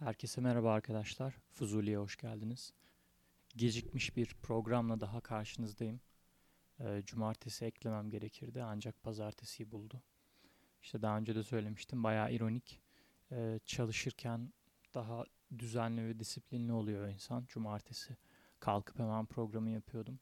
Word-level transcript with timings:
Herkese 0.00 0.40
merhaba 0.40 0.72
arkadaşlar. 0.72 1.34
Fuzuli'ye 1.50 1.98
hoş 1.98 2.16
geldiniz. 2.16 2.72
Gecikmiş 3.56 4.16
bir 4.16 4.36
programla 4.42 5.00
daha 5.00 5.20
karşınızdayım. 5.20 6.00
Ee, 6.80 7.02
cumartesi 7.06 7.64
eklemem 7.64 8.10
gerekirdi 8.10 8.62
ancak 8.62 9.02
pazartesiyi 9.02 9.70
buldu. 9.70 10.02
İşte 10.82 11.02
daha 11.02 11.18
önce 11.18 11.34
de 11.34 11.42
söylemiştim 11.42 12.04
bayağı 12.04 12.32
ironik. 12.32 12.80
Ee, 13.32 13.60
çalışırken 13.64 14.52
daha 14.94 15.24
düzenli 15.58 16.04
ve 16.04 16.18
disiplinli 16.18 16.72
oluyor 16.72 17.08
insan. 17.08 17.44
Cumartesi 17.48 18.16
kalkıp 18.60 18.98
hemen 18.98 19.26
programı 19.26 19.70
yapıyordum. 19.70 20.20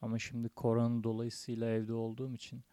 Ama 0.00 0.18
şimdi 0.18 0.48
korona 0.48 1.04
dolayısıyla 1.04 1.70
evde 1.70 1.92
olduğum 1.92 2.34
için 2.34 2.64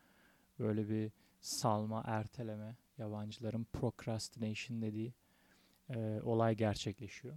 böyle 0.60 0.90
bir 0.90 1.12
salma, 1.42 2.04
erteleme, 2.06 2.78
yabancıların 2.98 3.64
procrastination 3.74 4.82
dediği 4.82 5.14
e, 5.90 6.22
olay 6.24 6.56
gerçekleşiyor. 6.56 7.36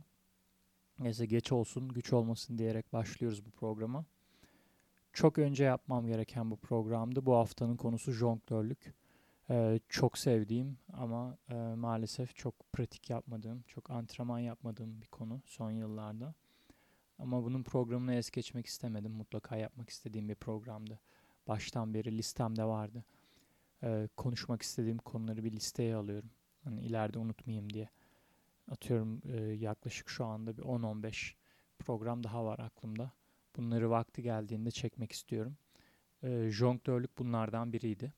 Neyse 0.98 1.27
geç 1.27 1.52
olsun, 1.52 1.88
güç 1.88 2.12
olmasın 2.12 2.59
diyerek 2.59 2.93
başlıyoruz 2.93 3.47
bu 3.47 3.51
programa. 3.51 4.05
Çok 5.12 5.38
önce 5.38 5.65
yapmam 5.65 6.07
gereken 6.07 6.51
bu 6.51 6.57
programdı. 6.57 7.27
Bu 7.27 7.34
haftanın 7.34 7.77
konusu 7.77 8.12
jonglörlük. 8.12 8.95
Ee, 9.51 9.80
çok 9.88 10.19
sevdiğim 10.19 10.79
ama 10.93 11.38
e, 11.51 11.55
maalesef 11.55 12.37
çok 12.37 12.73
pratik 12.73 13.11
yapmadığım, 13.11 13.62
çok 13.62 13.91
antrenman 13.91 14.38
yapmadığım 14.38 15.02
bir 15.02 15.07
konu 15.07 15.41
son 15.46 15.71
yıllarda. 15.71 16.35
Ama 17.19 17.45
bunun 17.45 17.62
programını 17.62 18.15
es 18.15 18.30
geçmek 18.30 18.66
istemedim. 18.66 19.12
Mutlaka 19.12 19.57
yapmak 19.57 19.91
istediğim 19.91 20.29
bir 20.29 20.35
programdı. 20.35 21.01
Baştan 21.49 21.95
beri 21.95 22.19
listemde 22.19 22.65
vardı. 22.65 23.05
Ee, 23.83 24.09
konuşmak 24.16 24.62
istediğim 24.62 24.99
konuları 24.99 25.45
bir 25.45 25.52
listeye 25.52 25.96
alıyorum. 25.96 26.30
Hani 26.65 26.80
ileride 26.80 27.19
unutmayayım 27.19 27.73
diye. 27.73 27.88
Atıyorum 28.71 29.23
e, 29.25 29.43
yaklaşık 29.43 30.09
şu 30.09 30.25
anda 30.25 30.57
bir 30.57 30.63
10-15 30.63 31.35
program 31.79 32.25
daha 32.25 32.45
var 32.45 32.59
aklımda. 32.59 33.13
Bunları 33.57 33.91
vakti 33.91 34.23
geldiğinde 34.23 34.71
çekmek 34.71 35.13
istiyorum. 35.13 35.57
E, 36.23 36.51
jonglörlük 36.51 37.19
bunlardan 37.19 37.73
biriydi. 37.73 38.13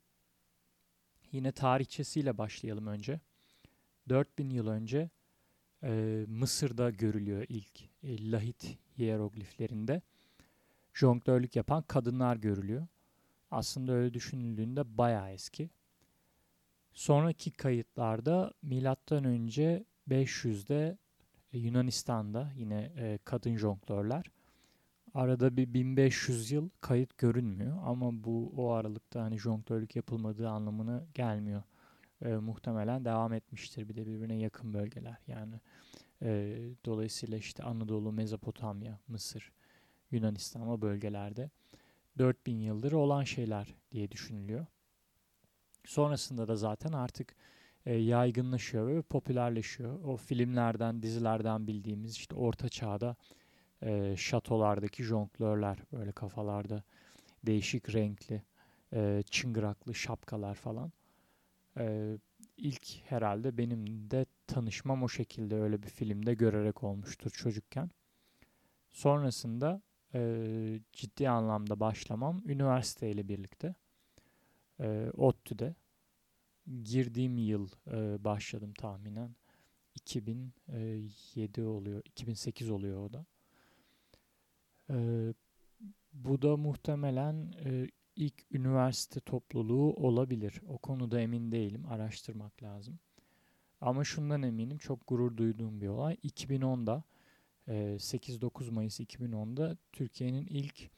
Yine 1.32 1.52
tarihçesiyle 1.52 2.38
başlayalım 2.38 2.86
önce. 2.86 3.20
4000 4.08 4.50
yıl 4.50 4.66
önce 4.66 5.10
e, 5.82 6.24
Mısır'da 6.28 6.90
görülüyor 6.90 7.46
ilk 7.48 7.82
e, 8.02 8.30
lahit 8.30 8.78
hierogliflerinde. 8.98 10.02
Jonglörlük 10.94 11.56
yapan 11.56 11.82
kadınlar 11.82 12.36
görülüyor. 12.36 12.86
Aslında 13.50 13.92
öyle 13.92 14.14
düşünüldüğünde 14.14 14.98
bayağı 14.98 15.30
eski. 15.32 15.70
Sonraki 16.92 17.50
kayıtlarda 17.50 18.52
milattan 18.62 19.24
önce 19.24 19.84
500'de 20.10 20.98
e, 21.52 21.58
Yunanistan'da 21.58 22.52
yine 22.56 22.92
e, 22.96 23.18
kadın 23.24 23.56
jonglörler. 23.56 24.30
Arada 25.14 25.56
bir 25.56 25.74
1500 25.74 26.50
yıl 26.50 26.68
kayıt 26.80 27.18
görünmüyor 27.18 27.78
ama 27.84 28.24
bu 28.24 28.52
o 28.56 28.70
aralıkta 28.70 29.22
hani 29.22 29.38
jonglörlük 29.38 29.96
yapılmadığı 29.96 30.48
anlamına 30.48 31.04
gelmiyor. 31.14 31.62
E, 32.22 32.28
muhtemelen 32.28 33.04
devam 33.04 33.32
etmiştir 33.32 33.88
bir 33.88 33.94
de 33.96 34.06
birbirine 34.06 34.36
yakın 34.36 34.74
bölgeler 34.74 35.18
yani. 35.26 35.60
E, 36.22 36.58
dolayısıyla 36.84 37.38
işte 37.38 37.62
Anadolu, 37.62 38.12
Mezopotamya, 38.12 38.98
Mısır, 39.08 39.52
Yunanistan 40.10 40.68
o 40.68 40.80
bölgelerde 40.80 41.50
4000 42.18 42.56
yıldır 42.56 42.92
olan 42.92 43.24
şeyler 43.24 43.74
diye 43.92 44.10
düşünülüyor. 44.10 44.66
Sonrasında 45.84 46.48
da 46.48 46.56
zaten 46.56 46.92
artık 46.92 47.36
e, 47.86 47.94
yaygınlaşıyor 47.94 48.88
ve 48.88 49.02
popülerleşiyor. 49.02 50.04
O 50.04 50.16
filmlerden, 50.16 51.02
dizilerden 51.02 51.66
bildiğimiz 51.66 52.16
işte 52.16 52.34
orta 52.34 52.68
çağda 52.68 53.16
e, 53.82 54.16
şatolardaki 54.16 55.04
jonglörler 55.04 55.78
böyle 55.92 56.12
kafalarda 56.12 56.82
değişik 57.46 57.94
renkli, 57.94 58.42
e, 58.92 59.22
çıngıraklı 59.30 59.94
şapkalar 59.94 60.54
falan. 60.54 60.92
E, 61.78 62.16
ilk 62.56 63.10
herhalde 63.10 63.58
benim 63.58 64.10
de 64.10 64.26
tanışmam 64.46 65.02
o 65.02 65.08
şekilde 65.08 65.56
öyle 65.56 65.82
bir 65.82 65.88
filmde 65.88 66.34
görerek 66.34 66.84
olmuştur 66.84 67.30
çocukken. 67.30 67.90
Sonrasında 68.92 69.82
e, 70.14 70.80
ciddi 70.92 71.28
anlamda 71.28 71.80
başlamam 71.80 72.42
üniversiteyle 72.46 73.28
birlikte. 73.28 73.74
E, 74.80 75.10
ODTÜ'de 75.16 75.74
girdiğim 76.84 77.38
yıl 77.38 77.68
e, 77.92 78.24
başladım 78.24 78.72
tahminen. 78.72 79.36
2007 79.94 81.62
oluyor, 81.62 82.02
2008 82.04 82.70
oluyor 82.70 83.06
o 83.06 83.12
da. 83.12 83.26
E, 84.90 84.96
bu 86.12 86.42
da 86.42 86.56
muhtemelen 86.56 87.54
e, 87.64 87.88
ilk 88.16 88.34
üniversite 88.52 89.20
topluluğu 89.20 89.94
olabilir. 89.94 90.60
O 90.68 90.78
konuda 90.78 91.20
emin 91.20 91.52
değilim, 91.52 91.86
araştırmak 91.86 92.62
lazım. 92.62 92.98
Ama 93.80 94.04
şundan 94.04 94.42
eminim, 94.42 94.78
çok 94.78 95.06
gurur 95.06 95.36
duyduğum 95.36 95.80
bir 95.80 95.88
olay. 95.88 96.14
2010'da, 96.14 97.02
e, 97.68 97.98
8-9 97.98 98.70
Mayıs 98.70 99.00
2010'da 99.00 99.76
Türkiye'nin 99.92 100.46
ilk 100.46 100.90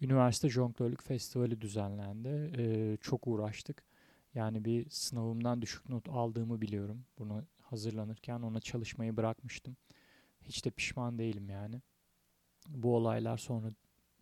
üniversite 0.00 0.48
jonglörlük 0.48 1.02
festivali 1.02 1.60
düzenlendi. 1.60 2.52
E, 2.58 2.96
çok 3.00 3.26
uğraştık 3.26 3.84
yani 4.34 4.64
bir 4.64 4.90
sınavımdan 4.90 5.62
düşük 5.62 5.88
not 5.88 6.08
aldığımı 6.08 6.60
biliyorum. 6.60 7.04
Bunu 7.18 7.44
hazırlanırken 7.62 8.40
ona 8.40 8.60
çalışmayı 8.60 9.16
bırakmıştım. 9.16 9.76
Hiç 10.42 10.64
de 10.64 10.70
pişman 10.70 11.18
değilim 11.18 11.50
yani. 11.50 11.80
Bu 12.68 12.96
olaylar 12.96 13.38
sonra 13.38 13.70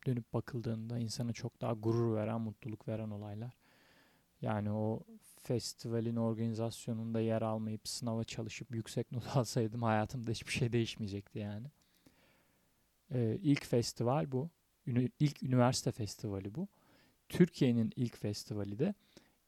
dönüp 0.06 0.32
bakıldığında 0.32 0.98
insana 0.98 1.32
çok 1.32 1.60
daha 1.60 1.72
gurur 1.72 2.14
veren, 2.16 2.40
mutluluk 2.40 2.88
veren 2.88 3.10
olaylar. 3.10 3.54
Yani 4.42 4.70
o 4.70 5.00
festivalin 5.42 6.16
organizasyonunda 6.16 7.20
yer 7.20 7.42
almayıp 7.42 7.88
sınava 7.88 8.24
çalışıp 8.24 8.74
yüksek 8.74 9.12
not 9.12 9.26
alsaydım 9.36 9.82
hayatımda 9.82 10.30
hiçbir 10.30 10.52
şey 10.52 10.72
değişmeyecekti 10.72 11.38
yani. 11.38 11.66
Ee, 13.14 13.38
ilk 13.42 13.64
festival 13.66 14.32
bu. 14.32 14.50
Ünü, 14.86 15.08
ilk 15.20 15.42
üniversite 15.42 15.92
festivali 15.92 16.54
bu. 16.54 16.68
Türkiye'nin 17.28 17.92
ilk 17.96 18.16
festivali 18.16 18.78
de 18.78 18.94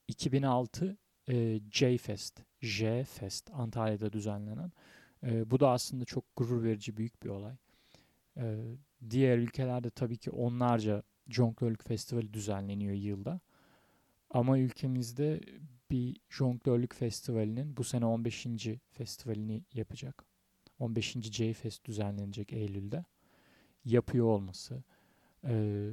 2006 0.08 0.96
e, 1.28 1.60
J-Fest, 1.70 2.40
J-Fest 2.60 3.50
Antalya'da 3.52 4.12
düzenlenen. 4.12 4.72
E, 5.22 5.50
bu 5.50 5.60
da 5.60 5.70
aslında 5.70 6.04
çok 6.04 6.36
gurur 6.36 6.62
verici 6.64 6.96
büyük 6.96 7.22
bir 7.22 7.28
olay. 7.28 7.56
E, 8.36 8.56
diğer 9.10 9.38
ülkelerde 9.38 9.90
tabii 9.90 10.16
ki 10.16 10.30
onlarca 10.30 11.02
jonglörlük 11.28 11.84
festivali 11.84 12.34
düzenleniyor 12.34 12.94
yılda. 12.94 13.40
Ama 14.30 14.58
ülkemizde 14.58 15.40
bir 15.90 16.16
jonglörlük 16.30 16.94
festivalinin 16.94 17.76
bu 17.76 17.84
sene 17.84 18.06
15. 18.06 18.46
festivalini 18.90 19.64
yapacak. 19.74 20.24
15. 20.78 21.12
J-Fest 21.12 21.84
düzenlenecek 21.84 22.52
Eylül'de. 22.52 23.04
Yapıyor 23.84 24.26
olması, 24.26 24.82
e, 25.44 25.88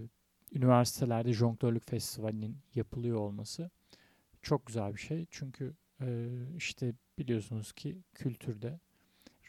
üniversitelerde 0.52 1.34
jonglörlük 1.34 1.90
festivalinin 1.90 2.58
yapılıyor 2.76 3.18
olması 3.18 3.72
çok 4.41 4.66
güzel 4.66 4.94
bir 4.94 5.00
şey. 5.00 5.25
Çünkü 5.31 5.74
e, 6.02 6.28
işte 6.57 6.94
biliyorsunuz 7.19 7.74
ki 7.74 8.03
kültürde 8.13 8.79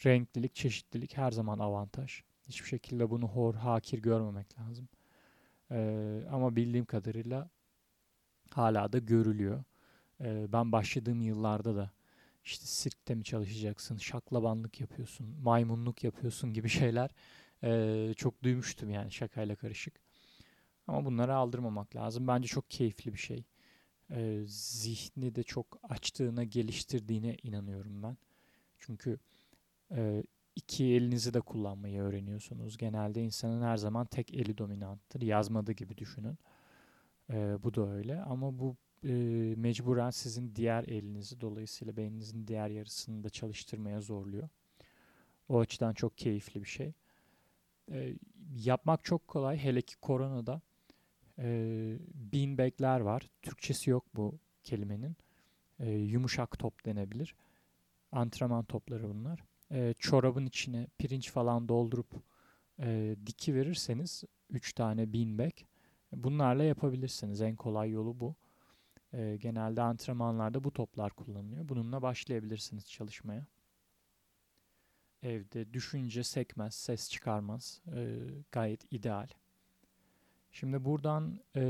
renklilik, 0.07 0.55
çeşitlilik 0.55 1.17
her 1.17 1.31
zaman 1.31 1.59
avantaj. 1.59 2.23
Hiçbir 2.49 2.69
şekilde 2.69 3.11
bunu 3.11 3.29
hor, 3.29 3.55
hakir 3.55 3.99
görmemek 3.99 4.59
lazım. 4.59 4.89
E, 5.71 6.21
ama 6.31 6.57
bildiğim 6.57 6.85
kadarıyla 6.85 7.51
hala 8.51 8.93
da 8.93 8.99
görülüyor. 8.99 9.65
E, 10.21 10.53
ben 10.53 10.73
başladığım 10.73 11.21
yıllarda 11.21 11.77
da 11.77 11.91
işte 12.45 12.67
sirkte 12.67 13.15
mi 13.15 13.25
çalışacaksın, 13.25 13.97
şaklabanlık 13.97 14.81
yapıyorsun, 14.81 15.27
maymunluk 15.43 16.05
yapıyorsun 16.05 16.53
gibi 16.53 16.69
şeyler 16.81 17.11
e, 17.65 18.15
çok 18.17 18.43
duymuştum 18.43 18.91
yani 18.91 19.13
şakayla 19.13 19.57
karışık. 19.57 19.95
Ama 20.87 21.05
bunları 21.05 21.35
aldırmamak 21.35 21.97
lazım. 21.97 22.29
Bence 22.29 22.49
çok 22.49 22.71
keyifli 22.71 23.13
bir 23.13 23.19
şey 23.19 23.45
e, 24.13 24.43
zihni 24.47 25.35
de 25.35 25.43
çok 25.43 25.79
açtığına, 25.83 26.45
geliştirdiğine 26.45 27.37
inanıyorum 27.43 28.03
ben. 28.03 28.17
Çünkü 28.79 29.19
e, 29.91 30.23
iki 30.57 30.85
elinizi 30.85 31.35
de 31.35 31.41
kullanmayı 31.41 32.03
öğreniyorsunuz. 32.03 32.77
Genelde 32.77 33.23
insanın 33.23 33.63
her 33.63 33.77
zaman 33.77 34.07
tek 34.07 34.35
eli 34.35 34.59
dominanttır. 34.59 35.23
Yazmadı 35.23 35.73
gibi 35.73 35.99
düşünün. 35.99 36.39
E, 37.31 37.63
bu 37.63 37.75
da 37.75 37.89
öyle 37.91 38.23
ama 38.23 38.59
bu 38.59 38.77
e, 39.05 39.13
mecburen 39.57 40.11
sizin 40.11 40.57
diğer 40.57 40.85
elinizi 40.85 41.41
dolayısıyla 41.41 41.97
beyninizin 41.97 42.47
diğer 42.47 42.69
yarısını 42.69 43.25
da 43.25 43.31
çalıştırmaya 43.31 44.01
zorluyor. 44.01 44.49
O 45.49 45.59
açıdan 45.59 45.95
çok 45.95 46.19
keyifli 46.19 46.63
bir 46.63 46.69
şey. 46.69 46.93
E, 47.93 48.15
yapmak 48.57 49.05
çok 49.05 49.29
kolay. 49.29 49.59
Hele 49.59 49.83
ki 49.83 49.97
koronada 49.97 50.61
e, 51.39 51.99
beanbag'ler 52.15 53.01
var. 53.01 53.31
Türkçesi 53.43 53.91
yok 53.91 54.05
bu 54.15 54.39
kelimenin. 54.65 55.17
E, 55.81 55.91
yumuşak 55.91 56.59
top 56.59 56.85
denebilir. 56.87 57.35
Antrenman 58.13 58.65
topları 58.65 59.09
bunlar. 59.09 59.41
e, 59.71 59.95
çorabın 59.99 60.47
içine 60.47 60.87
pirinç 60.99 61.31
falan 61.31 61.69
doldurup 61.69 62.07
e, 62.81 63.17
diki 63.27 63.55
verirseniz 63.55 64.25
3 64.51 64.73
tane 64.73 65.13
beanbag 65.13 65.53
bunlarla 66.13 66.63
yapabilirsiniz. 66.65 67.41
En 67.41 67.57
kolay 67.57 67.91
yolu 67.91 68.21
bu. 68.21 68.35
E, 69.13 69.37
genelde 69.41 69.83
antrenmanlarda 69.83 70.65
bu 70.65 70.73
toplar 70.73 71.13
kullanılıyor. 71.13 71.69
Bununla 71.69 72.03
başlayabilirsiniz 72.03 72.91
çalışmaya. 72.91 73.47
Evde 75.23 75.73
düşünce 75.75 76.23
sekmez, 76.25 76.75
ses 76.75 77.11
çıkarmaz. 77.11 77.81
E, 77.97 78.19
gayet 78.53 78.93
ideal. 78.93 79.29
Şimdi 80.53 80.85
buradan 80.85 81.41
e, 81.57 81.61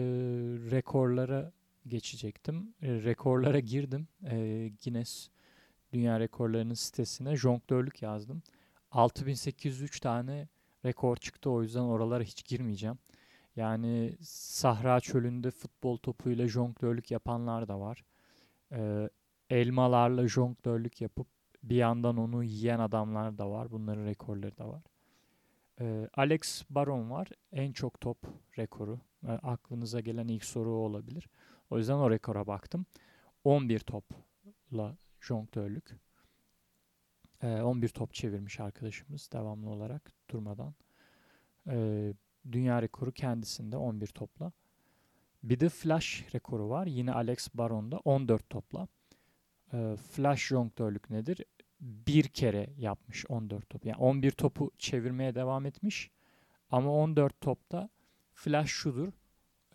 rekorlara 0.71 1.53
geçecektim. 1.87 2.75
E, 2.83 2.89
rekorlara 2.89 3.59
girdim. 3.61 4.09
E, 4.25 4.37
Guinness 4.85 5.29
Dünya 5.93 6.21
Rekorlarının 6.21 6.75
sitesine 6.75 7.37
jonglörlük 7.37 8.03
yazdım. 8.03 8.43
6803 8.91 10.01
tane 10.01 10.49
rekor 10.85 11.17
çıktı 11.17 11.51
o 11.51 11.63
yüzden 11.63 11.81
oralara 11.81 12.23
hiç 12.23 12.45
girmeyeceğim. 12.45 12.99
Yani 13.57 14.17
Sahra 14.23 15.01
çölünde 15.01 15.51
futbol 15.51 15.97
topuyla 15.97 16.49
jonglörlük 16.49 17.11
yapanlar 17.11 17.69
da 17.69 17.81
var. 17.81 18.05
Ee, 18.73 19.09
elmalarla 19.51 20.29
jonglörlük 20.29 21.01
yapıp 21.01 21.27
bir 21.63 21.77
yandan 21.77 22.17
onu 22.17 22.45
yiyen 22.45 22.79
adamlar 22.79 23.39
da 23.39 23.51
var. 23.51 23.71
Bunların 23.71 24.05
rekorları 24.05 24.59
da 24.59 24.69
var. 24.69 24.83
Ee, 25.81 26.09
Alex 26.15 26.65
Baron 26.71 27.11
var. 27.11 27.29
En 27.53 27.73
çok 27.73 28.01
top 28.01 28.19
rekoru. 28.59 29.01
Ee, 29.27 29.31
aklınıza 29.31 30.01
gelen 30.01 30.29
ilk 30.29 30.45
soru 30.45 30.71
olabilir. 30.71 31.29
O 31.71 31.79
yüzden 31.79 31.95
o 31.95 32.11
rekora 32.11 32.47
baktım. 32.47 32.87
11 33.45 33.79
topla 33.79 34.97
jonglörlük. 35.21 35.97
Ee, 37.43 37.63
11 37.63 37.89
top 37.89 38.15
çevirmiş 38.15 38.61
arkadaşımız 38.61 39.31
devamlı 39.33 39.71
olarak 39.71 40.13
durmadan. 40.31 40.75
Ee, 41.69 42.15
dünya 42.53 42.83
rekoru 42.83 43.13
kendisinde 43.13 43.77
11 43.77 44.07
topla. 44.07 44.53
Bir 45.43 45.61
de 45.61 45.69
flash 45.69 46.35
rekoru 46.35 46.69
var. 46.69 46.87
Yine 46.87 47.13
Alex 47.13 47.49
Baron'da 47.55 47.99
14 47.99 48.51
topla. 48.51 48.89
Ee, 49.73 49.97
flash 50.11 50.47
jonglörlük 50.47 51.11
nedir? 51.11 51.45
Bir 51.83 52.25
kere 52.25 52.71
yapmış 52.79 53.27
14 53.29 53.71
top. 53.71 53.87
Yani 53.87 53.97
11 53.97 54.31
topu 54.31 54.71
çevirmeye 54.79 55.35
devam 55.35 55.67
etmiş. 55.67 56.11
Ama 56.71 56.91
14 56.91 57.41
topta 57.41 57.89
flash 58.35 58.71
şudur. 58.71 59.13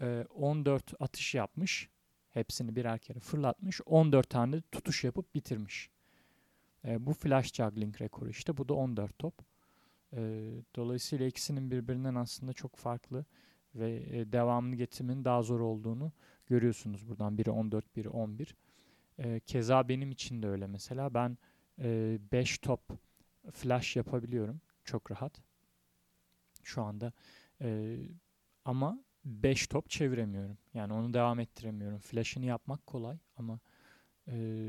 Ee, 0.02 0.26
14 0.36 0.94
atış 1.00 1.36
yapmış. 1.36 1.90
Hepsini 2.30 2.76
birer 2.76 3.00
kere 3.00 3.20
fırlatmış. 3.20 3.82
14 3.86 4.30
tane 4.30 4.62
tutuş 4.72 5.04
yapıp 5.04 5.36
bitirmiş. 5.36 5.90
E, 6.86 7.06
bu 7.06 7.14
flash 7.14 7.54
juggling 7.54 8.02
rekoru 8.02 8.30
işte. 8.30 8.58
Bu 8.58 8.70
da 8.70 8.74
14 8.74 9.20
top. 9.20 9.34
E, 10.14 10.52
dolayısıyla 10.76 11.26
ikisinin 11.26 11.72
birbirinden 11.72 12.16
aslında 12.16 12.54
çok 12.54 12.76
farklı 12.76 13.26
ve 13.76 14.04
e, 14.10 14.32
devamlı 14.32 14.76
getirmenin 14.76 15.26
daha 15.26 15.42
zor 15.42 15.60
olduğunu 15.60 16.12
görüyorsunuz 16.46 17.10
buradan. 17.10 17.38
Biri 17.38 17.52
14, 17.52 17.96
biri 17.96 18.10
11. 18.10 18.56
E, 19.20 19.40
keza 19.40 19.90
benim 19.90 20.12
için 20.12 20.44
de 20.44 20.48
öyle 20.48 20.68
mesela. 20.68 21.14
Ben 21.14 21.38
5 21.78 22.58
e, 22.58 22.62
top 22.62 22.82
flash 23.52 23.96
yapabiliyorum. 23.96 24.62
Çok 24.84 25.12
rahat. 25.12 25.42
Şu 26.64 26.82
anda. 26.82 27.14
E, 27.62 27.98
ama 28.66 29.00
5 29.26 29.68
top 29.68 29.90
çeviremiyorum. 29.90 30.58
Yani 30.74 30.94
onu 30.94 31.14
devam 31.14 31.40
ettiremiyorum. 31.40 32.00
Flash'ını 32.00 32.46
yapmak 32.46 32.88
kolay 32.88 33.18
ama 33.38 33.60
e, 34.28 34.68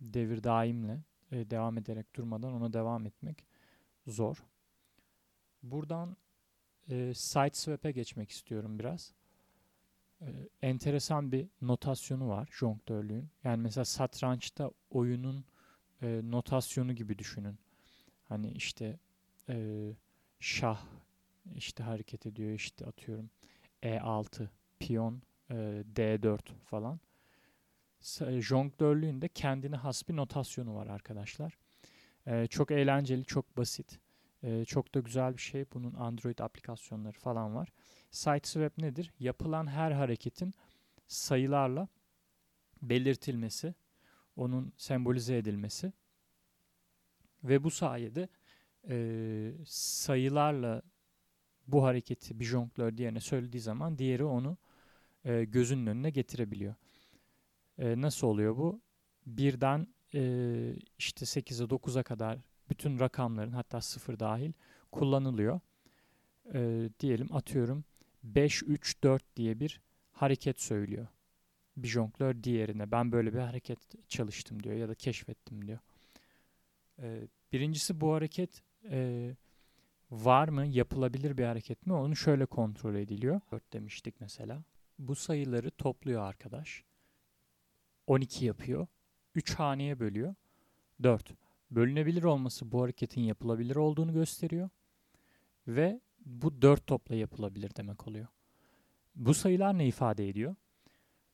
devir 0.00 0.44
daimle 0.44 1.00
e, 1.32 1.50
devam 1.50 1.78
ederek 1.78 2.16
durmadan 2.16 2.52
ona 2.52 2.72
devam 2.72 3.06
etmek 3.06 3.44
zor. 4.06 4.44
Buradan 5.62 6.16
e, 6.88 7.14
Sideswap'e 7.14 7.92
geçmek 7.92 8.30
istiyorum 8.30 8.78
biraz. 8.78 9.14
E, 10.20 10.26
enteresan 10.62 11.32
bir 11.32 11.48
notasyonu 11.60 12.28
var 12.28 12.48
jonglörlüğün. 12.52 13.30
Yani 13.44 13.62
mesela 13.62 13.84
satrançta 13.84 14.70
oyunun 14.90 15.44
e, 16.02 16.20
notasyonu 16.24 16.92
gibi 16.92 17.18
düşünün. 17.18 17.58
Hani 18.24 18.50
işte 18.50 18.98
e, 19.48 19.88
şah 20.40 20.80
işte 21.54 21.82
hareket 21.82 22.26
ediyor 22.26 22.50
işte 22.50 22.86
atıyorum 22.86 23.30
E6 23.82 24.48
piyon 24.78 25.22
e, 25.50 25.54
D4 25.96 26.38
falan. 26.64 27.00
Jonglörlüğün 28.40 29.22
de 29.22 29.28
kendine 29.28 29.76
has 29.76 30.08
bir 30.08 30.16
notasyonu 30.16 30.74
var 30.74 30.86
arkadaşlar. 30.86 31.58
E, 32.26 32.46
çok 32.46 32.70
eğlenceli, 32.70 33.24
çok 33.24 33.56
basit. 33.56 33.98
E, 34.42 34.64
çok 34.64 34.94
da 34.94 35.00
güzel 35.00 35.36
bir 35.36 35.42
şey. 35.42 35.64
Bunun 35.74 35.94
Android 35.94 36.38
aplikasyonları 36.38 37.18
falan 37.18 37.54
var. 37.54 37.72
Sideswap 38.10 38.78
nedir? 38.78 39.12
Yapılan 39.18 39.66
her 39.66 39.92
hareketin 39.92 40.54
sayılarla 41.06 41.88
belirtilmesi, 42.82 43.74
onun 44.36 44.72
sembolize 44.76 45.36
edilmesi 45.36 45.92
ve 47.44 47.64
bu 47.64 47.70
sayede 47.70 48.28
e, 48.88 49.52
sayılarla 49.66 50.82
bu 51.66 51.84
hareketi 51.84 52.40
bir 52.40 52.44
jonglör 52.44 52.96
diğerine 52.96 53.20
söylediği 53.20 53.60
zaman 53.60 53.98
diğeri 53.98 54.24
onu 54.24 54.56
e, 55.24 55.44
gözünün 55.44 55.86
önüne 55.86 56.10
getirebiliyor. 56.10 56.74
E, 57.78 58.00
nasıl 58.00 58.26
oluyor 58.26 58.56
bu? 58.56 58.80
Birden 59.26 59.86
e, 60.14 60.20
işte 60.98 61.24
8'e 61.24 61.66
9'a 61.66 62.02
kadar 62.02 62.38
bütün 62.70 63.00
rakamların 63.00 63.52
hatta 63.52 63.80
sıfır 63.80 64.18
dahil 64.18 64.52
kullanılıyor. 64.92 65.60
E, 66.54 66.90
diyelim 67.00 67.34
atıyorum 67.34 67.84
5, 68.24 68.62
3, 68.62 69.02
4 69.02 69.36
diye 69.36 69.60
bir 69.60 69.80
hareket 70.12 70.60
söylüyor. 70.60 71.06
Bir 71.76 71.88
jonglör 71.88 72.42
diğerine 72.42 72.90
ben 72.90 73.12
böyle 73.12 73.34
bir 73.34 73.38
hareket 73.38 74.08
çalıştım 74.08 74.62
diyor 74.62 74.74
ya 74.74 74.88
da 74.88 74.94
keşfettim 74.94 75.66
diyor. 75.66 75.78
E, 76.98 77.28
birincisi 77.52 78.00
bu 78.00 78.14
hareket 78.14 78.62
e, 78.90 79.30
var 80.10 80.48
mı, 80.48 80.66
yapılabilir 80.66 81.38
bir 81.38 81.44
hareket 81.44 81.86
mi 81.86 81.92
onu 81.92 82.16
şöyle 82.16 82.46
kontrol 82.46 82.94
ediliyor. 82.94 83.40
4 83.52 83.72
demiştik 83.72 84.20
mesela. 84.20 84.64
Bu 84.98 85.14
sayıları 85.14 85.70
topluyor 85.70 86.22
arkadaş. 86.22 86.84
12 88.06 88.44
yapıyor. 88.44 88.86
3 89.34 89.54
haneye 89.54 90.00
bölüyor. 90.00 90.34
4. 91.02 91.34
Bölünebilir 91.70 92.22
olması 92.22 92.72
bu 92.72 92.82
hareketin 92.82 93.20
yapılabilir 93.20 93.76
olduğunu 93.76 94.12
gösteriyor. 94.12 94.68
Ve 95.68 96.00
bu 96.26 96.62
4 96.62 96.86
topla 96.86 97.14
yapılabilir 97.14 97.76
demek 97.76 98.08
oluyor. 98.08 98.26
Bu 99.14 99.34
sayılar 99.34 99.78
ne 99.78 99.86
ifade 99.86 100.28
ediyor? 100.28 100.54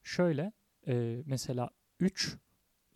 Şöyle 0.08 0.52
e, 0.86 1.22
mesela 1.26 1.70
3 2.00 2.36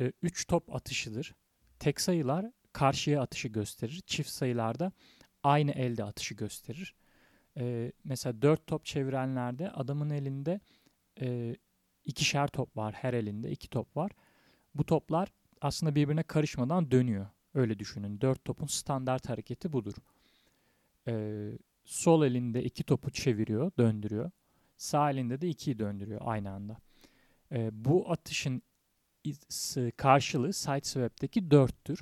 e, 0.01 0.13
3 0.23 0.47
top 0.47 0.75
atışıdır. 0.75 1.35
Tek 1.79 2.01
sayılar 2.01 2.47
karşıya 2.73 3.23
atışı 3.23 3.49
gösterir. 3.49 4.03
Çift 4.07 4.31
sayılarda 4.31 4.93
aynı 5.43 5.71
elde 5.71 6.05
atışı 6.05 6.35
gösterir. 6.35 6.95
E, 7.57 7.93
mesela 8.05 8.43
4 8.43 8.67
top 8.67 8.85
çevirenlerde 8.85 9.71
adamın 9.71 10.11
elinde 10.11 10.61
e, 11.21 11.57
ikişer 12.05 12.49
top 12.49 12.77
var. 12.77 12.95
Her 12.95 13.15
elinde 13.15 13.51
iki 13.51 13.69
top 13.69 13.97
var. 13.97 14.11
Bu 14.75 14.87
toplar 14.87 15.33
aslında 15.61 15.95
birbirine 15.95 16.23
karışmadan 16.23 16.91
dönüyor. 16.91 17.27
Öyle 17.55 17.79
düşünün. 17.79 18.21
Dört 18.21 18.45
topun 18.45 18.67
standart 18.67 19.29
hareketi 19.29 19.73
budur. 19.73 19.95
Ee, 21.09 21.53
sol 21.85 22.25
elinde 22.25 22.65
iki 22.65 22.85
topu 22.85 23.11
çeviriyor, 23.11 23.73
döndürüyor. 23.79 24.31
Sağ 24.77 25.11
elinde 25.11 25.41
de 25.41 25.49
ikiyi 25.49 25.79
döndürüyor 25.79 26.21
aynı 26.25 26.51
anda. 26.51 26.77
Ee, 27.53 27.71
bu 27.73 28.11
atışın 28.11 28.63
karşılığı 29.97 30.53
sideswap'teki 30.53 31.51
dörttür. 31.51 32.01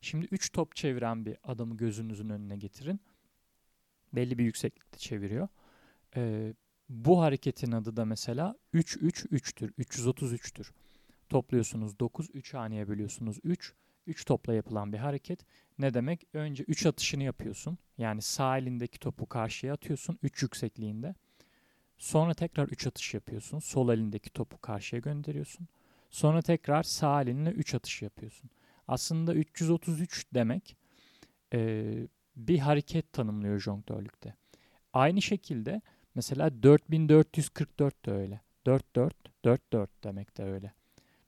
Şimdi 0.00 0.26
üç 0.30 0.52
top 0.52 0.76
çeviren 0.76 1.26
bir 1.26 1.36
adamı 1.44 1.76
gözünüzün 1.76 2.28
önüne 2.28 2.56
getirin. 2.56 3.00
Belli 4.12 4.38
bir 4.38 4.44
yükseklikte 4.44 4.98
çeviriyor. 4.98 5.48
Ee, 6.16 6.54
bu 6.88 7.20
hareketin 7.20 7.72
adı 7.72 7.96
da 7.96 8.04
mesela 8.04 8.56
3-3-3'tür. 8.74 9.72
333'tür. 9.72 10.70
Topluyorsunuz 11.28 11.98
9, 11.98 12.28
3 12.34 12.54
haneye 12.54 12.88
bölüyorsunuz 12.88 13.38
3. 13.44 13.74
3 14.06 14.24
topla 14.24 14.54
yapılan 14.54 14.92
bir 14.92 14.98
hareket. 14.98 15.40
Ne 15.78 15.94
demek? 15.94 16.26
Önce 16.32 16.64
3 16.64 16.86
atışını 16.86 17.22
yapıyorsun. 17.22 17.78
Yani 17.98 18.22
sağ 18.22 18.58
elindeki 18.58 18.98
topu 18.98 19.26
karşıya 19.26 19.74
atıyorsun 19.74 20.18
3 20.22 20.42
yüksekliğinde. 20.42 21.14
Sonra 21.98 22.34
tekrar 22.34 22.68
3 22.68 22.86
atış 22.86 23.14
yapıyorsun. 23.14 23.58
Sol 23.58 23.88
elindeki 23.88 24.30
topu 24.30 24.58
karşıya 24.58 25.00
gönderiyorsun. 25.00 25.68
Sonra 26.10 26.42
tekrar 26.42 26.82
sağ 26.82 27.22
elinle 27.22 27.50
3 27.50 27.74
atış 27.74 28.02
yapıyorsun. 28.02 28.50
Aslında 28.88 29.34
333 29.34 30.26
demek 30.34 30.76
e, 31.52 31.92
bir 32.36 32.58
hareket 32.58 33.12
tanımlıyor 33.12 33.60
jonglörlükte. 33.60 34.34
Aynı 34.92 35.22
şekilde 35.22 35.80
Mesela 36.18 36.62
4444 36.62 38.06
de 38.06 38.12
öyle. 38.12 38.40
44, 38.64 39.14
44 39.44 40.04
demek 40.04 40.38
de 40.38 40.44
öyle. 40.44 40.72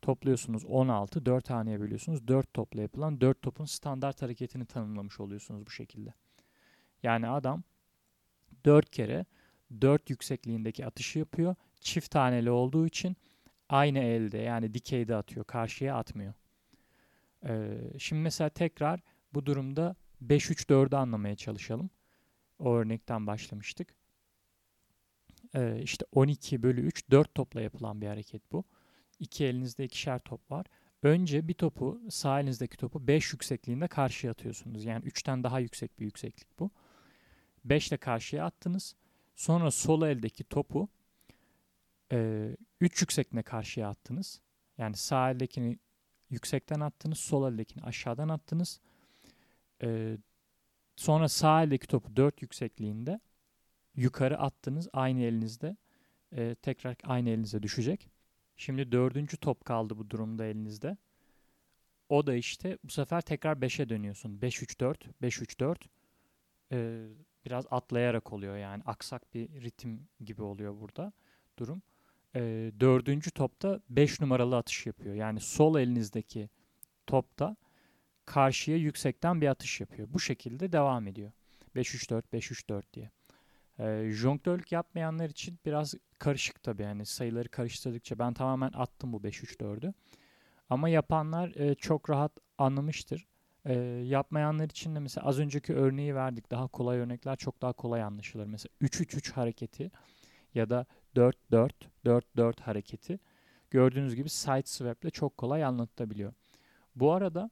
Topluyorsunuz 0.02 0.64
16, 0.64 1.26
4 1.26 1.50
haneye 1.50 1.80
bölüyorsunuz. 1.80 2.28
4 2.28 2.54
topla 2.54 2.82
yapılan 2.82 3.20
4 3.20 3.42
topun 3.42 3.64
standart 3.64 4.22
hareketini 4.22 4.66
tanımlamış 4.66 5.20
oluyorsunuz 5.20 5.66
bu 5.66 5.70
şekilde. 5.70 6.14
Yani 7.02 7.28
adam 7.28 7.62
4 8.64 8.90
kere 8.90 9.24
4 9.80 10.10
yüksekliğindeki 10.10 10.86
atışı 10.86 11.18
yapıyor. 11.18 11.54
Çift 11.80 12.10
taneli 12.10 12.50
olduğu 12.50 12.86
için 12.86 13.16
aynı 13.68 13.98
elde 13.98 14.38
yani 14.38 14.74
dikeyde 14.74 15.16
atıyor. 15.16 15.44
Karşıya 15.44 15.96
atmıyor. 15.96 16.34
Ee, 17.44 17.78
şimdi 17.98 18.22
mesela 18.22 18.50
tekrar 18.50 19.00
bu 19.34 19.46
durumda 19.46 19.96
5-3-4'ü 20.26 20.96
anlamaya 20.96 21.36
çalışalım. 21.36 21.90
O 22.58 22.74
örnekten 22.74 23.26
başlamıştık. 23.26 23.94
Ee, 25.54 25.80
işte 25.82 26.06
12 26.12 26.62
bölü 26.62 26.80
3 26.80 27.10
4 27.10 27.34
topla 27.34 27.60
yapılan 27.60 28.00
bir 28.00 28.06
hareket 28.06 28.52
bu. 28.52 28.64
İki 29.18 29.44
elinizde 29.44 29.84
ikişer 29.84 30.18
top 30.18 30.50
var. 30.50 30.66
Önce 31.02 31.48
bir 31.48 31.54
topu 31.54 32.00
sağ 32.10 32.40
elinizdeki 32.40 32.76
topu 32.76 33.06
5 33.06 33.32
yüksekliğinde 33.32 33.88
karşıya 33.88 34.30
atıyorsunuz. 34.30 34.84
Yani 34.84 35.04
3'ten 35.04 35.42
daha 35.44 35.60
yüksek 35.60 36.00
bir 36.00 36.04
yükseklik 36.04 36.58
bu. 36.58 36.70
5 37.64 37.88
ile 37.88 37.96
karşıya 37.96 38.44
attınız. 38.44 38.94
Sonra 39.40 39.70
sol 39.70 40.02
eldeki 40.02 40.44
topu 40.44 40.88
3 42.11 42.12
e, 42.12 42.56
yüksekliğine 42.80 43.42
karşıya 43.42 43.88
attınız. 43.88 44.40
Yani 44.78 44.97
sağ 44.97 45.30
eldekini 45.30 45.78
yüksekten 46.30 46.80
attınız. 46.80 47.18
Sol 47.18 47.52
eldekini 47.52 47.82
aşağıdan 47.85 48.28
attınız. 48.28 48.80
E, 49.82 50.16
sonra 50.97 51.28
sağ 51.28 51.62
eldeki 51.62 51.87
topu 51.87 52.16
4 52.16 52.42
yüksekliğinde 52.42 53.20
yukarı 53.97 54.38
attınız. 54.38 54.88
Aynı 54.92 55.20
elinizde. 55.20 55.76
E, 56.32 56.54
tekrar 56.54 56.97
aynı 57.04 57.30
elinize 57.30 57.62
düşecek. 57.62 58.11
Şimdi 58.56 58.92
dördüncü 58.92 59.37
top 59.37 59.64
kaldı 59.64 59.99
bu 59.99 60.11
durumda 60.11 60.44
elinizde. 60.44 60.97
O 62.09 62.26
da 62.26 62.35
işte 62.35 62.78
bu 62.85 62.90
sefer 62.90 63.20
tekrar 63.20 63.56
5'e 63.56 63.88
dönüyorsun. 63.88 64.38
5-3-4, 64.38 64.97
5-3-4. 65.23 65.76
Ee, 66.73 67.09
biraz 67.44 67.66
atlayarak 67.70 68.32
oluyor 68.32 68.56
yani. 68.56 68.82
Aksak 68.87 69.35
bir 69.35 69.62
ritim 69.62 70.09
gibi 70.25 70.42
oluyor 70.42 70.80
burada 70.80 71.12
durum. 71.59 71.82
Ee, 72.35 72.73
dördüncü 72.80 73.30
topta 73.30 73.80
5 73.88 74.20
numaralı 74.20 74.56
atış 74.56 74.87
yapıyor. 74.87 75.14
Yani 75.14 75.40
sol 75.40 75.78
elinizdeki 75.78 76.49
topta 77.06 77.56
karşıya 78.26 78.76
yüksekten 78.76 79.40
bir 79.40 79.49
atış 79.49 79.80
yapıyor. 79.80 80.09
Bu 80.11 80.20
şekilde 80.20 80.73
devam 80.73 81.06
ediyor. 81.06 81.32
5-3-4, 81.76 82.23
5-3-4 82.32 82.82
diye. 82.94 83.11
E, 83.78 84.11
jonglörlük 84.11 84.73
yapmayanlar 84.73 85.28
için 85.30 85.59
biraz 85.66 85.94
karışık 86.18 86.62
tabii 86.62 86.82
yani 86.82 87.06
sayıları 87.06 87.49
karıştırdıkça 87.49 88.18
ben 88.18 88.35
tamamen 88.35 88.70
attım 88.75 89.12
bu 89.12 89.16
5-3-4'ü. 89.16 89.94
Ama 90.70 90.88
yapanlar 90.88 91.49
e, 91.49 91.75
çok 91.75 92.11
rahat 92.11 92.32
anlamıştır. 92.59 93.26
E, 93.64 93.74
yapmayanlar 94.04 94.64
için 94.64 94.94
de 94.94 94.98
mesela 94.98 95.26
az 95.26 95.38
önceki 95.38 95.74
örneği 95.74 96.14
verdik. 96.14 96.50
Daha 96.50 96.68
kolay 96.68 96.98
örnekler 96.98 97.36
çok 97.36 97.62
daha 97.62 97.72
kolay 97.72 98.02
anlaşılır. 98.02 98.46
Mesela 98.46 98.70
3-3-3 98.82 99.32
hareketi 99.32 99.90
ya 100.54 100.70
da 100.70 100.86
4-4-4-4 101.16 102.60
hareketi 102.60 103.18
gördüğünüz 103.70 104.14
gibi 104.14 104.28
side 104.28 104.66
swap 104.66 105.04
ile 105.04 105.10
çok 105.10 105.38
kolay 105.38 105.64
anlatılabiliyor. 105.64 106.32
Bu 106.96 107.12
arada 107.12 107.50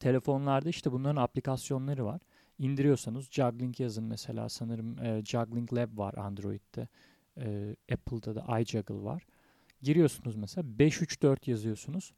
telefonlarda 0.00 0.68
işte 0.68 0.92
bunların 0.92 1.22
aplikasyonları 1.22 2.04
var 2.04 2.20
indiriyorsanız 2.58 3.30
Juggling 3.30 3.80
yazın 3.80 4.04
mesela 4.04 4.48
sanırım 4.48 5.04
e, 5.04 5.24
Juggling 5.24 5.72
Lab 5.72 5.98
var 5.98 6.14
Android'de. 6.14 6.88
E, 7.38 7.76
Apple'da 7.92 8.34
da 8.34 8.60
iJuggle 8.60 9.02
var. 9.02 9.26
Giriyorsunuz 9.82 10.36
mesela 10.36 10.78
534 10.78 11.48
yazıyorsunuz. 11.48 12.12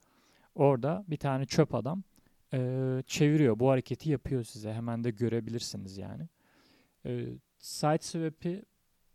Orada 0.55 1.05
bir 1.09 1.17
tane 1.17 1.47
çöp 1.47 1.75
adam 1.75 2.03
e, 2.57 3.03
çeviriyor. 3.07 3.59
Bu 3.59 3.71
hareketi 3.71 4.11
yapıyor 4.11 4.45
size. 4.45 4.73
Hemen 4.73 5.05
de 5.05 5.11
görebilirsiniz 5.11 5.99
yani. 5.99 6.29
E, 7.07 7.27
Sideswap'i 7.59 8.63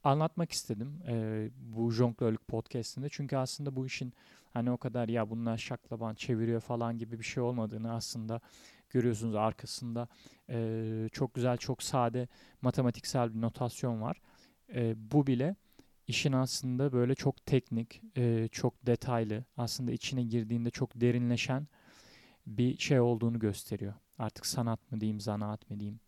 anlatmak 0.03 0.51
istedim 0.51 0.99
e, 1.07 1.49
bu 1.55 1.91
jonglörlük 1.91 2.47
podcastinde. 2.47 3.07
Çünkü 3.09 3.37
aslında 3.37 3.75
bu 3.75 3.85
işin 3.85 4.13
hani 4.53 4.71
o 4.71 4.77
kadar 4.77 5.09
ya 5.09 5.29
bunlar 5.29 5.57
şaklaban 5.57 6.15
çeviriyor 6.15 6.61
falan 6.61 6.97
gibi 6.97 7.19
bir 7.19 7.23
şey 7.23 7.43
olmadığını 7.43 7.93
aslında 7.93 8.41
görüyorsunuz 8.89 9.35
arkasında 9.35 10.07
e, 10.49 11.09
çok 11.11 11.33
güzel, 11.33 11.57
çok 11.57 11.83
sade 11.83 12.27
matematiksel 12.61 13.33
bir 13.33 13.41
notasyon 13.41 14.01
var. 14.01 14.21
E, 14.75 15.11
bu 15.11 15.27
bile 15.27 15.55
işin 16.07 16.31
aslında 16.31 16.91
böyle 16.91 17.15
çok 17.15 17.45
teknik, 17.45 18.01
e, 18.17 18.47
çok 18.51 18.85
detaylı, 18.85 19.43
aslında 19.57 19.91
içine 19.91 20.23
girdiğinde 20.23 20.69
çok 20.69 21.01
derinleşen 21.01 21.67
bir 22.47 22.77
şey 22.77 22.99
olduğunu 22.99 23.39
gösteriyor. 23.39 23.93
Artık 24.19 24.45
sanat 24.45 24.91
mı 24.91 25.01
diyeyim, 25.01 25.19
zanaat 25.19 25.69
mı 25.69 25.79
diyeyim, 25.79 25.99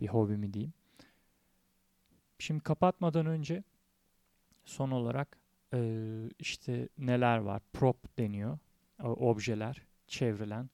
bir 0.00 0.08
hobi 0.08 0.36
mi 0.36 0.52
diyeyim. 0.52 0.72
Şimdi 2.38 2.62
kapatmadan 2.62 3.26
önce 3.26 3.64
son 4.64 4.90
olarak 4.90 5.38
e, 5.74 5.80
işte 6.38 6.88
neler 6.98 7.38
var? 7.38 7.62
Prop 7.72 8.18
deniyor. 8.18 8.58
Objeler, 9.02 9.82
çevrilen. 10.06 10.70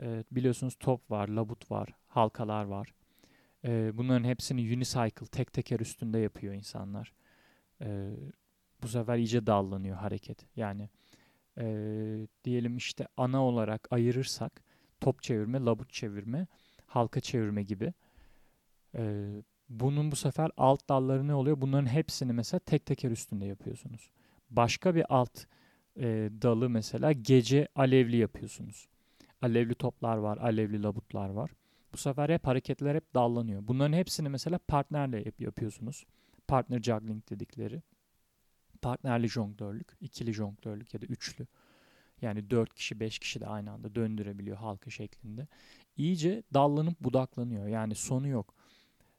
E, 0.00 0.24
biliyorsunuz 0.30 0.76
top 0.80 1.10
var, 1.10 1.28
labut 1.28 1.70
var, 1.70 1.88
halkalar 2.08 2.64
var. 2.64 2.94
E, 3.64 3.90
bunların 3.94 4.24
hepsini 4.24 4.60
unicycle, 4.60 5.26
tek 5.26 5.52
teker 5.52 5.80
üstünde 5.80 6.18
yapıyor 6.18 6.54
insanlar. 6.54 7.12
Bu 8.82 8.88
sefer 8.88 9.18
iyice 9.18 9.46
dallanıyor 9.46 9.96
hareket. 9.96 10.46
Yani 10.56 10.88
e, 11.58 11.66
diyelim 12.44 12.76
işte 12.76 13.08
ana 13.16 13.44
olarak 13.44 13.88
ayırırsak 13.90 14.62
top 15.00 15.22
çevirme, 15.22 15.60
labut 15.60 15.92
çevirme, 15.92 16.46
halka 16.86 17.20
çevirme 17.20 17.62
gibi. 17.62 17.92
E, 18.94 19.32
bunun 19.68 20.12
bu 20.12 20.16
sefer 20.16 20.50
alt 20.56 20.88
dalları 20.88 21.28
ne 21.28 21.34
oluyor? 21.34 21.60
Bunların 21.60 21.86
hepsini 21.86 22.32
mesela 22.32 22.58
tek 22.58 22.86
teker 22.86 23.10
üstünde 23.10 23.46
yapıyorsunuz. 23.46 24.10
Başka 24.50 24.94
bir 24.94 25.14
alt 25.14 25.44
e, 25.96 26.30
dalı 26.42 26.70
mesela 26.70 27.12
gece 27.12 27.68
alevli 27.74 28.16
yapıyorsunuz. 28.16 28.88
Alevli 29.42 29.74
toplar 29.74 30.16
var, 30.16 30.36
alevli 30.36 30.82
labutlar 30.82 31.28
var. 31.28 31.50
Bu 31.92 31.96
sefer 31.98 32.28
hep 32.28 32.46
hareketler 32.46 32.94
hep 32.94 33.14
dallanıyor. 33.14 33.68
Bunların 33.68 33.92
hepsini 33.92 34.28
mesela 34.28 34.58
partnerle 34.58 35.16
yap 35.18 35.40
yapıyorsunuz. 35.40 36.04
Partner 36.48 36.82
juggling 36.82 37.30
dedikleri. 37.30 37.82
Partnerli 38.84 39.28
jonglörlük, 39.28 39.96
ikili 40.00 40.32
jonglörlük 40.32 40.94
ya 40.94 41.02
da 41.02 41.06
üçlü. 41.06 41.46
Yani 42.22 42.50
dört 42.50 42.74
kişi, 42.74 43.00
beş 43.00 43.18
kişi 43.18 43.40
de 43.40 43.46
aynı 43.46 43.72
anda 43.72 43.94
döndürebiliyor 43.94 44.56
halka 44.56 44.90
şeklinde. 44.90 45.46
İyice 45.96 46.42
dallanıp 46.54 47.00
budaklanıyor. 47.00 47.66
Yani 47.66 47.94
sonu 47.94 48.28
yok. 48.28 48.54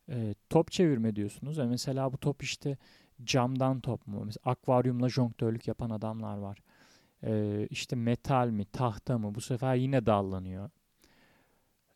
E, 0.09 0.35
top 0.49 0.71
çevirme 0.71 1.15
diyorsunuz. 1.15 1.59
E 1.59 1.65
mesela 1.65 2.13
bu 2.13 2.17
top 2.17 2.43
işte 2.43 2.77
camdan 3.23 3.79
top 3.79 4.07
mu? 4.07 4.25
Mesela 4.25 4.41
akvaryumla 4.45 5.09
jonglörlük 5.09 5.67
yapan 5.67 5.89
adamlar 5.89 6.37
var. 6.37 6.57
E, 7.23 7.67
işte 7.69 7.95
metal 7.95 8.49
mi, 8.49 8.65
tahta 8.65 9.17
mı? 9.17 9.35
Bu 9.35 9.41
sefer 9.41 9.75
yine 9.75 10.05
dallanıyor. 10.05 10.69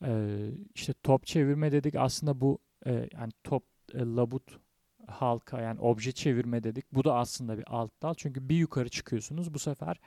E, 0.05 0.39
işte 0.75 0.93
top 1.03 1.25
çevirme 1.25 1.71
dedik. 1.71 1.95
Aslında 1.95 2.41
bu 2.41 2.59
e, 2.85 3.09
yani 3.13 3.31
top, 3.43 3.63
e, 3.93 3.99
labut, 3.99 4.59
halka 5.11 5.61
yani 5.61 5.79
obje 5.79 6.11
çevirme 6.11 6.63
dedik. 6.63 6.85
Bu 6.93 7.03
da 7.03 7.15
aslında 7.15 7.57
bir 7.57 7.63
alt 7.67 7.91
dal. 8.01 8.13
Çünkü 8.13 8.49
bir 8.49 8.55
yukarı 8.55 8.89
çıkıyorsunuz. 8.89 9.53
Bu 9.53 9.59
sefer 9.59 9.99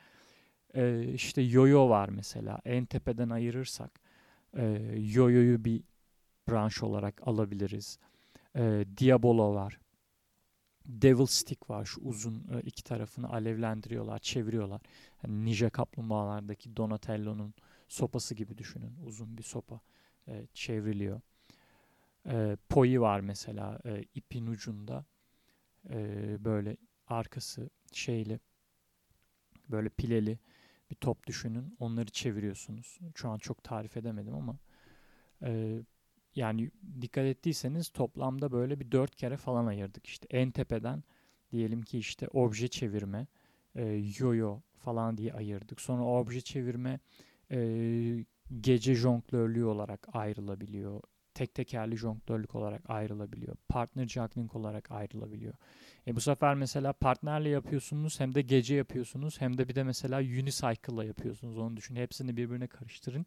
e, 0.75 1.13
işte 1.15 1.43
yoyo 1.43 1.89
var 1.89 2.09
mesela. 2.09 2.61
En 2.65 2.85
tepeden 2.85 3.31
ayırırsak 3.31 4.01
e, 4.57 4.65
yoyoyu 4.99 5.65
bir 5.65 5.83
branş 6.49 6.83
olarak 6.83 7.29
alabiliriz. 7.29 7.99
E, 8.57 8.87
Diabolo 8.99 9.55
var. 9.55 9.79
Devil 10.87 11.27
Stick 11.27 11.71
var. 11.71 11.85
Şu 11.85 12.01
uzun 12.01 12.35
e, 12.35 12.61
iki 12.61 12.85
tarafını 12.85 13.29
alevlendiriyorlar, 13.33 14.19
çeviriyorlar. 14.19 14.81
Yani 15.23 15.45
Ninja 15.45 15.71
Kaplumbağalardaki 15.71 16.77
Donatello'nun 16.77 17.55
sopası 17.89 18.35
gibi 18.35 18.59
düşünün. 18.59 18.95
Uzun 19.07 19.39
bir 19.39 19.43
sopa 19.43 19.81
e, 20.29 20.47
çevriliyor. 20.55 21.21
E, 22.27 22.57
Poi 22.69 23.01
var 23.01 23.21
mesela 23.21 23.81
e, 23.85 24.05
ipin 24.15 24.47
ucunda. 24.47 25.05
E, 25.91 26.37
böyle 26.45 26.77
arkası 27.07 27.71
şeyli 27.93 28.41
böyle 29.69 29.89
pileli 29.89 30.39
bir 30.91 30.97
top 30.97 31.27
düşünün. 31.27 31.77
Onları 31.79 32.11
çeviriyorsunuz. 32.11 32.99
Şu 33.15 33.29
an 33.29 33.39
çok 33.39 33.65
tarif 33.65 33.97
edemedim 33.97 34.35
ama 34.35 34.59
e, 35.43 35.83
yani 36.35 36.71
dikkat 37.01 37.25
ettiyseniz 37.25 37.89
toplamda 37.89 38.53
böyle 38.53 38.81
bir 38.81 38.93
dört 38.93 39.17
kere 39.17 39.37
falan 39.37 39.67
ayırdık. 39.67 40.07
İşte 40.07 40.27
en 40.31 40.51
tepeden 40.51 41.05
diyelim 41.53 41.83
ki 41.83 41.99
işte 41.99 42.29
obje 42.29 42.69
çevirme, 42.69 43.27
e, 43.75 43.85
yo-yo 44.19 44.61
falan 44.79 45.17
diye 45.19 45.33
ayırdık. 45.33 45.81
Sonra 45.81 46.05
obje 46.05 46.41
çevirme 46.41 47.01
e, 47.51 48.25
gece 48.61 48.95
jonglörlüğü 48.95 49.65
olarak 49.65 50.09
ayrılabiliyor. 50.13 51.01
Tek 51.47 51.55
tekerli 51.55 51.97
jonglörlük 51.97 52.55
olarak 52.55 52.91
ayrılabiliyor. 52.91 53.57
Partner 53.69 54.09
juggling 54.09 54.57
olarak 54.57 54.91
ayrılabiliyor. 54.91 55.55
E 56.07 56.17
bu 56.17 56.21
sefer 56.21 56.55
mesela 56.55 56.93
partnerle 56.93 57.49
yapıyorsunuz 57.49 58.21
hem 58.21 58.35
de 58.35 58.43
gece 58.43 58.75
yapıyorsunuz 58.75 59.41
hem 59.41 59.59
de 59.59 59.69
bir 59.69 59.75
de 59.75 59.83
mesela 59.83 60.19
unicycle'la 60.19 61.05
yapıyorsunuz. 61.05 61.59
Onu 61.59 61.77
düşün. 61.77 61.97
Hepsini 61.97 62.37
birbirine 62.37 62.67
karıştırın. 62.67 63.27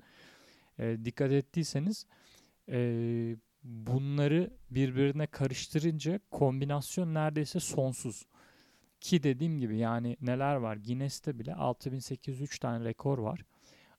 E, 0.79 0.97
dikkat 1.05 1.31
ettiyseniz 1.31 2.05
e, 2.69 2.77
bunları 3.63 4.53
birbirine 4.69 5.27
karıştırınca 5.27 6.19
kombinasyon 6.31 7.13
neredeyse 7.13 7.59
sonsuz. 7.59 8.25
Ki 9.01 9.23
dediğim 9.23 9.59
gibi 9.59 9.77
yani 9.77 10.17
neler 10.21 10.55
var? 10.55 10.75
Guinness'te 10.75 11.39
bile 11.39 11.55
6803 11.55 12.59
tane 12.59 12.85
rekor 12.85 13.17
var. 13.17 13.39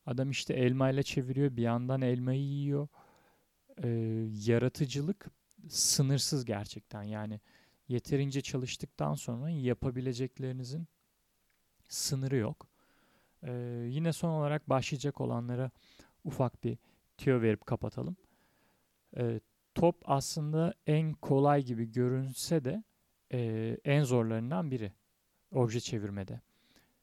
Adam 0.07 0.31
işte 0.31 0.55
elmayla 0.55 1.03
çeviriyor 1.03 1.57
bir 1.57 1.63
yandan 1.63 2.03
elmayı 2.03 2.43
yiyor. 2.43 2.89
Ee, 3.85 3.89
yaratıcılık 4.47 5.27
sınırsız 5.69 6.45
gerçekten 6.45 7.03
yani 7.03 7.41
yeterince 7.89 8.41
çalıştıktan 8.41 9.15
sonra 9.15 9.51
yapabileceklerinizin 9.51 10.87
sınırı 11.89 12.37
yok. 12.37 12.69
Ee, 13.43 13.53
yine 13.89 14.13
son 14.13 14.31
olarak 14.31 14.69
başlayacak 14.69 15.21
olanlara 15.21 15.71
ufak 16.25 16.65
bir 16.65 16.79
tüyo 17.17 17.41
verip 17.43 17.67
kapatalım. 17.67 18.17
Ee, 19.17 19.41
top 19.75 19.97
aslında 20.05 20.75
en 20.87 21.13
kolay 21.13 21.63
gibi 21.63 21.93
görünse 21.93 22.65
de 22.65 22.85
e, 23.33 23.77
en 23.85 24.03
zorlarından 24.03 24.71
biri 24.71 24.93
obje 25.53 25.81
çevirmede. 25.81 26.41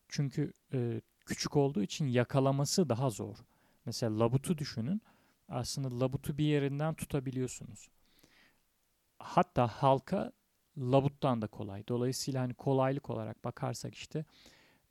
Çünkü 0.08 0.54
e, 0.74 1.02
küçük 1.26 1.56
olduğu 1.56 1.82
için 1.82 2.06
yakalaması 2.08 2.90
daha 2.90 3.10
zor. 3.10 3.38
Mesela 3.86 4.20
labutu 4.20 4.58
düşünün. 4.58 5.02
Aslında 5.54 6.00
labutu 6.00 6.38
bir 6.38 6.46
yerinden 6.46 6.94
tutabiliyorsunuz. 6.94 7.90
Hatta 9.20 9.68
halka 9.68 10.32
labuttan 10.78 11.42
da 11.42 11.48
kolay. 11.48 11.88
Dolayısıyla 11.88 12.42
hani 12.42 12.54
kolaylık 12.54 13.10
olarak 13.10 13.44
bakarsak 13.46 13.96
işte 13.96 14.26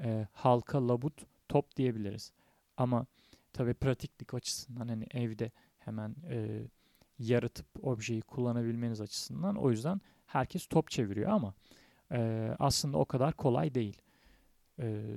e, 0.01 0.27
halka, 0.33 0.89
labut, 0.89 1.23
top 1.49 1.77
diyebiliriz. 1.77 2.33
Ama 2.77 3.07
tabii 3.53 3.75
pratiklik 3.75 4.35
açısından 4.35 4.89
hani 4.89 5.07
evde 5.11 5.51
hemen 5.79 6.17
e, 6.31 6.63
yaratıp 7.19 7.67
objeyi 7.83 8.23
kullanabilmeniz 8.23 9.01
açısından 9.01 9.57
o 9.57 9.71
yüzden 9.71 10.01
herkes 10.27 10.67
top 10.67 10.91
çeviriyor 10.91 11.31
ama 11.31 11.55
e, 12.13 12.51
aslında 12.59 12.99
o 12.99 13.05
kadar 13.05 13.33
kolay 13.33 13.75
değil. 13.75 14.03
E, 14.79 15.17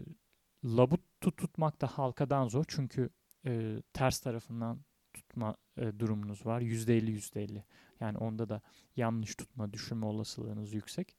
labutu 0.63 1.35
tutmak 1.35 1.81
da 1.81 1.87
halkadan 1.87 2.47
zor 2.47 2.65
çünkü 2.67 3.09
e, 3.45 3.81
ters 3.93 4.19
tarafından 4.19 4.79
tutma 5.15 5.55
e, 5.77 6.00
durumunuz 6.00 6.45
var. 6.45 6.62
%50 6.62 7.12
%50. 7.12 7.63
Yani 8.00 8.17
onda 8.17 8.50
da 8.50 8.62
yanlış 8.95 9.36
tutma, 9.36 9.74
düşürme 9.74 10.05
olasılığınız 10.05 10.74
yüksek. 10.74 11.15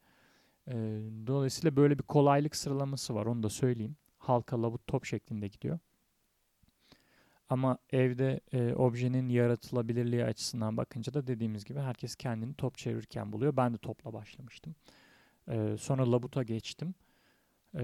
E, 0.67 0.73
dolayısıyla 1.27 1.75
böyle 1.75 1.97
bir 1.97 2.03
kolaylık 2.03 2.55
sıralaması 2.55 3.15
var. 3.15 3.25
Onu 3.25 3.43
da 3.43 3.49
söyleyeyim. 3.49 3.95
Halka, 4.17 4.61
labut, 4.61 4.87
top 4.87 5.05
şeklinde 5.05 5.47
gidiyor. 5.47 5.79
Ama 7.49 7.77
evde 7.89 8.39
e, 8.53 8.73
objenin 8.73 9.29
yaratılabilirliği 9.29 10.25
açısından 10.25 10.77
bakınca 10.77 11.13
da 11.13 11.27
dediğimiz 11.27 11.65
gibi 11.65 11.79
herkes 11.79 12.15
kendini 12.15 12.53
top 12.53 12.77
çevirirken 12.77 13.31
buluyor. 13.31 13.57
Ben 13.57 13.73
de 13.73 13.77
topla 13.77 14.13
başlamıştım. 14.13 14.75
E, 15.49 15.75
sonra 15.79 16.11
labuta 16.11 16.43
geçtim. 16.43 16.95
E, 17.73 17.83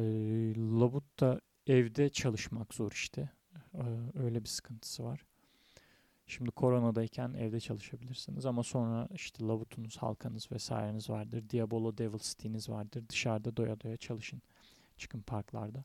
labutta 0.56 1.42
evde 1.68 2.10
çalışmak 2.10 2.74
zor 2.74 2.92
işte. 2.92 3.30
E, 3.74 3.84
öyle 4.20 4.44
bir 4.44 4.50
sıkıntısı 4.50 5.04
var. 5.04 5.26
Şimdi 6.28 6.52
koronadayken 6.52 7.34
evde 7.34 7.60
çalışabilirsiniz 7.60 8.46
ama 8.46 8.64
sonra 8.64 9.08
işte 9.14 9.46
labutunuz, 9.46 9.98
halkanız 9.98 10.52
vesaireniz 10.52 11.10
vardır. 11.10 11.50
Diabolo 11.50 11.98
Devil 11.98 12.20
City'niz 12.20 12.70
vardır. 12.70 13.04
Dışarıda 13.10 13.58
doya 13.58 13.80
doya 13.82 13.98
çalışın. 13.98 14.42
Çıkın 14.98 15.22
parklarda. 15.22 15.84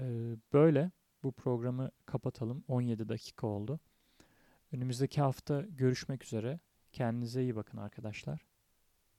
Ee, 0.00 0.36
böyle 0.52 0.90
bu 1.22 1.32
programı 1.32 1.90
kapatalım. 2.06 2.64
17 2.68 3.08
dakika 3.08 3.46
oldu. 3.46 3.80
Önümüzdeki 4.72 5.20
hafta 5.20 5.60
görüşmek 5.60 6.24
üzere. 6.24 6.60
Kendinize 6.92 7.42
iyi 7.42 7.56
bakın 7.56 7.78
arkadaşlar. 7.78 8.47